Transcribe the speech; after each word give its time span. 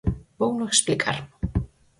Vouno 0.39 0.65
explicar. 0.71 1.17